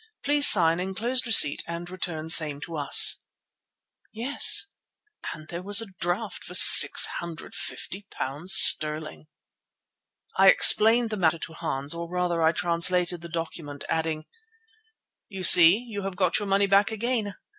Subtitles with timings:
[0.23, 3.17] Please sign enclosed receipt and return same to us."
[4.11, 4.65] Yes,
[5.31, 9.27] and there was the draft for £650 sterling!
[10.35, 14.25] I explained the matter to Hans, or rather I translated the document, adding:
[15.29, 17.35] "You see you have got your money back again.